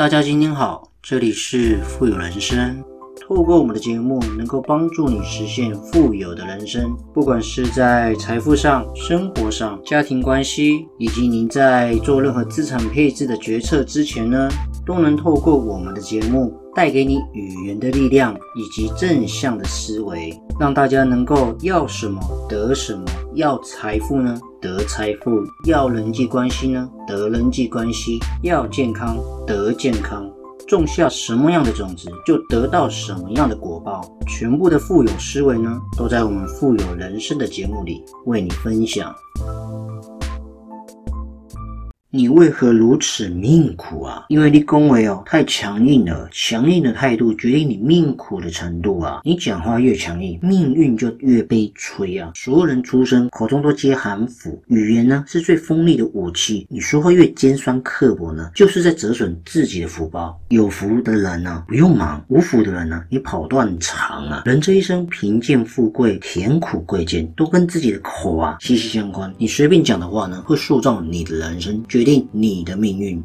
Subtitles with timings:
[0.00, 2.82] 大家今天好，这里是富有人生。
[3.20, 6.96] 透过我们的节目，能够帮助你实现富有的人生。
[7.12, 14.48] 不管是在财富上、生活上、家庭关系，以及您在做任何资产配置的决策之前呢，
[14.86, 23.02] 都能透过我们的节目，带给你语言的力量以及正向的思维，让大家能够要什么得什么。
[23.34, 30.30] 要财富呢，得财富；要人际关系呢，得人际关系；要健康，得健康。
[30.68, 34.02] 种下什么样的种子，就得到什么样的果报。
[34.28, 39.14] 全部的富有思维呢，都在我们富有人生的节目里为你分享。
[42.12, 44.24] 你为何如此命苦啊？
[44.30, 49.20] 因为你恭维哦太强硬了，强硬的态度决定你命苦的程度啊！
[49.22, 52.32] 你讲话越强硬，命运就越悲催啊！
[52.34, 56.66] 所有人出生口中都接含斧，语言呢是最锋利的武器。
[56.68, 60.36] 你说话越尖酸刻薄呢，就是在折损自己的福报。
[60.48, 64.42] 有福的人呢不用忙，无福的人呢你跑断肠啊！
[64.46, 69.32] 人这一生贫贱富贵、甜苦贵贱，都跟自己的口啊息息相关。
[69.38, 71.80] 你随便讲的话呢，会塑造你的人生。
[71.88, 73.22] 就决定你的命运。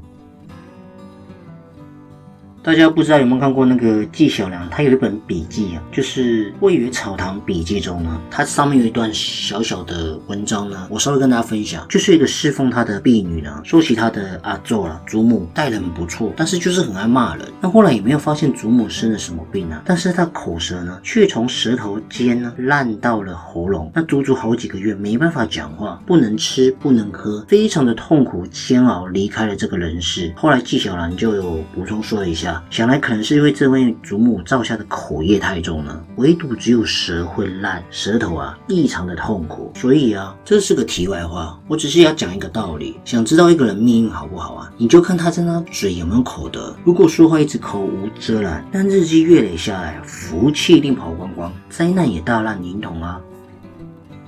[2.66, 17.46] 大家不知道有没有看过那个纪晓岚，他有一本笔记啊，就是《魏源草堂笔记》中呢，它上面有一段小小的文章呢，我稍微跟大家分享，就是一个侍奉他的婢女呢，说起他的阿祖啊，祖母待人不错，但是就是很爱骂人。
[17.62, 30.34] 那后来也没有发现祖母生了什么病啊，但是他口舌呢，却从舌头尖呢烂到了喉咙，那足足好几个月没办法讲话，不能吃，不能喝，非常的痛苦煎熬，离开了这个人世。
[30.36, 32.55] 后来纪晓岚就有补充说一下。
[32.70, 39.72] 想来可能是因为这位祖母造下的口业太重了，唯独只有舌会烂，舌头啊异常的痛苦。
[39.76, 43.00] 所以啊，这是个题外话，我只是要讲一个道理。
[43.06, 44.72] 想知道一个人命运好不好啊？
[44.78, 46.76] 你就看他在那嘴有没有口德。
[46.84, 53.20] 如果说话一直口无遮拦，但日积月累下来，福气一定跑光光，灾难也大难临头啊。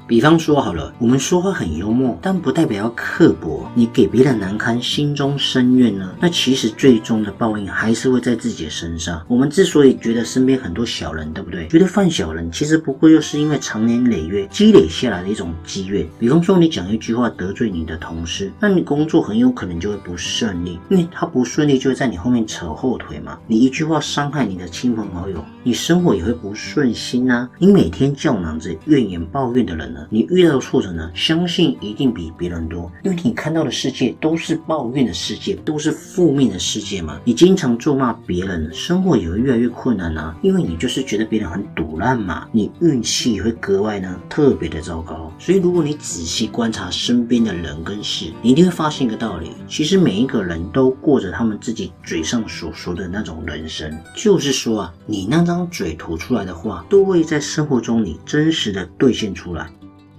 [0.07, 3.69] 比方说好了，我们说话很幽默，但不代表要刻薄。
[3.75, 6.15] 你给别人难堪，心中深怨呢？
[6.21, 9.21] 那其实最终的报应还是会在自己的身上。
[9.27, 11.67] 我们之所以觉得身边很多小人，对不对？
[11.67, 16.07] 觉得犯小人，其实不过又是因为长年累月积累下来的一种积怨。
[16.17, 23.37] 比方说，你讲一句话得罪你的同事，那你工作很有可能就会不顺利，因为他不顺利就会在你后面扯后腿嘛。
[23.45, 27.49] 你一句话伤害你的亲朋好友，你生活也会不顺心啊。
[27.57, 29.96] 你每天叫嚷着怨言抱怨的人。
[30.09, 31.11] 你遇到的挫折呢？
[31.13, 37.19] 相信一定比别人多，因为你看到的世界都是抱怨的世界，都是负面的世界嘛。
[37.23, 42.47] 你经常咒骂别人，生活也会越来越困难啊，因为你就是觉得别人很堵烂嘛。
[42.51, 45.31] 你运气也会格外呢特别的糟糕。
[45.39, 59.69] 所以如果你仔细观察身边的人跟事，你一定会发现一个道理：其实每一个人都过着他们自己嘴上所说的那种人生，就是说啊，你那张嘴吐出来的话，都会在生活中你真实的兑现出来。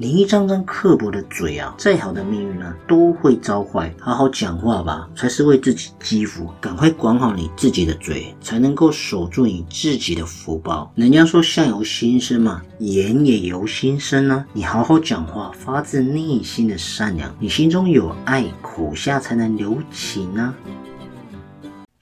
[0.01, 3.93] 你一张张刻薄的嘴啊，再好的命运呢，都会遭坏。
[3.99, 6.49] 好好讲话吧，才是为自己积福。
[6.61, 10.93] 赶快管好你自己的嘴，才能够守住你自己的福报。
[10.95, 14.47] 人家说相由心生嘛，言也由心生啊。
[14.53, 20.55] 你好好讲话，发自内心的善良，你心中有爱，口下才能留情啊。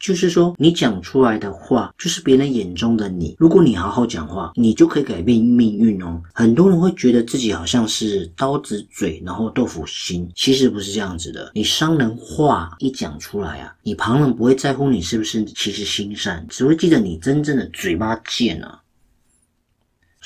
[0.06, 3.34] 就是说，你讲出来的话，就是别人眼中的你。
[3.40, 6.22] 如果你好好讲话，你就可以改变命运哦。
[6.32, 11.50] 很多人会觉得自己好像是刀子嘴，然后豆腐心，其实不是这样子的。
[11.54, 18.80] 你伤人话一讲出来啊，你旁人不会在乎你是不是其实心善，只会记得你真正的嘴巴贱啊。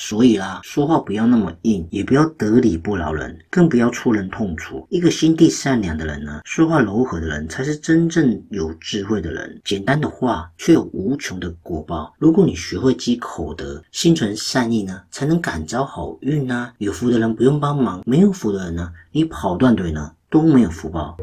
[0.03, 4.87] 所以啦，说话不要那么硬，也不要得理不饶人，更不要戳人痛处。
[4.89, 9.61] 一个心地善良的人呢，说话柔和的人，才是真正有智慧的人。
[9.63, 12.15] 简单的话，却有无穷的果报。
[12.19, 16.73] 如果你学会积口德，心存善意呢，才能感召好运啊。
[16.79, 21.15] 有福的人不用帮忙，没有福的人呢，你跑断腿呢，都没有福报。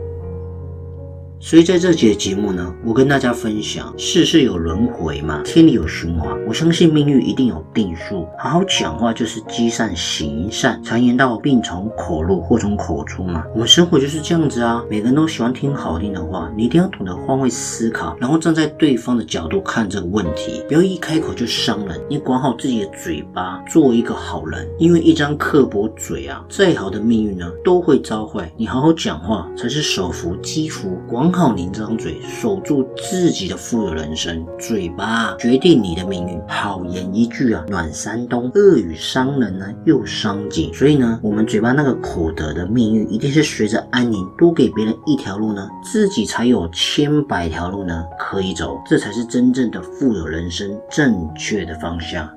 [1.40, 8.28] 所以在这节节目呢，我跟大家分享，世事有轮回嘛，天理有循环，我相信命运一定有定数。
[8.40, 10.82] 好好讲话就是积善行善。
[10.84, 13.44] 常言道，病从口入，祸从口出嘛。
[13.54, 22.02] 我们生活就是这样子啊，每个人都喜欢听好听的话，你一定要懂得换位思考，然后站在对方的角度看这个问题，不要一开口就伤人。
[22.10, 24.68] 你管好自己的嘴巴，做一个好人。
[24.80, 28.52] 因为一张刻薄嘴啊，再好的命运呢，都会遭坏。
[28.58, 31.27] 你好好讲话，才是手福积福广。
[31.30, 34.46] 管好您这张嘴，守住自己的富有人生。
[34.58, 36.42] 嘴巴决定你的命运。
[36.48, 40.72] 好言一句啊，暖山东；恶语伤人呢，又伤己。
[40.74, 48.80] 所以呢，我们嘴巴那个口德的命运，一定是随着安宁，多给别人一条路呢，自己才有千百条路呢可以走。
[48.86, 52.37] 这才是真正的富有人生正确的方向。